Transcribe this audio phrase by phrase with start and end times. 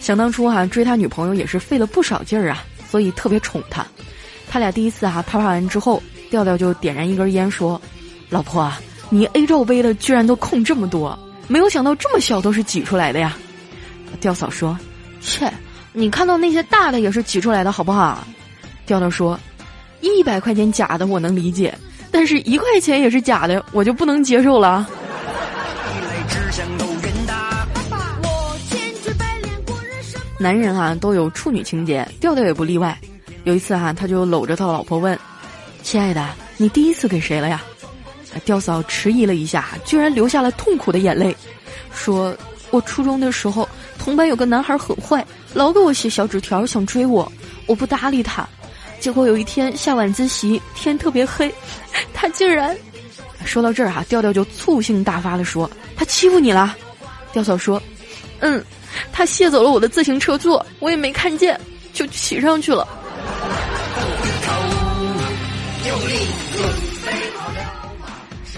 [0.00, 3.86] 想当初哈追他女朋友也是费了不少劲儿啊，所以特别宠他。
[4.50, 7.80] 他俩第一次哈啪啪完之后，调调就点燃一根烟说
[8.28, 11.18] ：“老婆啊，你 A 罩杯的居然都空这么多，
[11.48, 13.34] 没有想到这么小都是挤出来的呀。”
[14.20, 14.78] 调嫂说
[15.22, 15.50] ：“切，
[15.94, 18.26] 你看到那些大的也是挤出来的好不好？”
[18.84, 19.40] 调调说
[20.02, 21.74] ：“一百块钱假的我能理解，
[22.10, 24.86] 但是一块钱也是假的，我就不能接受了。”
[30.38, 32.98] 男人啊都有处女情节，调调也不例外。
[33.44, 35.18] 有一次哈，他就搂着他老婆问
[35.82, 37.62] ：“亲爱的，你第一次给谁了呀？”
[38.44, 41.36] 调嫂迟疑了一下，居然流下了痛苦的眼泪，
[41.94, 42.36] 说
[42.70, 47.30] ：“我初中的时候，同班有个男孩很坏，老给我写小纸条想追我，
[47.66, 48.48] 我不搭理他。
[48.98, 51.54] 结果有一天下晚自习，天特别黑，
[52.12, 52.76] 他竟然……
[53.44, 56.74] 说到这儿哈，调调就醋性大发的说：他欺负你了。
[57.30, 57.80] 调嫂说：
[58.40, 58.64] 嗯，
[59.12, 61.58] 他卸走了我的自行车座，我也没看见，
[61.92, 62.86] 就骑上去了。”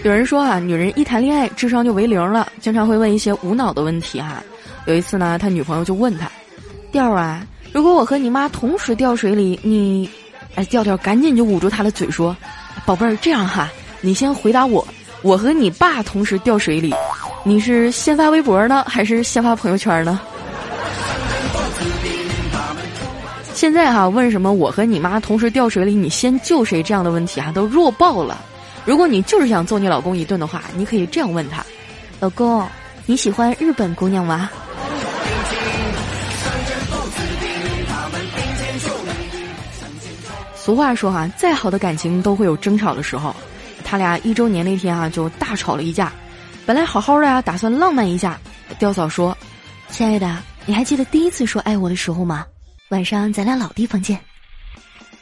[0.04, 4.42] 有人说啊，女人一谈恋爱智商就为零了，经常会问一些无脑的问题哈。
[4.84, 6.30] 有一次呢，他女朋友就问他
[6.92, 10.08] ：“调啊，如果我和你妈同时掉水里，你……”
[10.54, 12.34] 哎，调调赶紧就捂住他的嘴说
[12.86, 13.68] ：“宝贝儿，这样哈，
[14.00, 14.86] 你先回答我，
[15.22, 16.94] 我和你爸同时掉水里，
[17.42, 20.20] 你是先发微博呢，还是先发朋友圈呢？”
[23.54, 28.38] 现在哈，问什么我和你妈同时掉水里，你先救谁这样的问题啊，都弱爆了。
[28.84, 31.64] 如果你就是想揍你老公一顿的话，你可以这样问他
[32.20, 32.68] ：“老公，
[33.06, 34.50] 你喜欢日本姑娘吗？”
[40.54, 43.34] 俗话说哈，再好的感情都会有争吵的时候。
[43.84, 46.12] 他俩一周年那天啊，就大吵了一架。
[46.66, 48.38] 本来好好的呀，打算浪漫一下。
[48.78, 49.36] 刁嫂说
[49.88, 52.44] ：“亲爱的，你还记得第一次说爱我的时候吗？
[52.88, 54.20] 晚上咱俩老地方见。”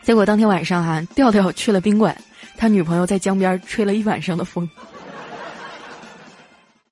[0.03, 2.17] 结果当天晚上哈，调调去了宾馆。
[2.57, 4.69] 他女朋友在江边吹了一晚上的风。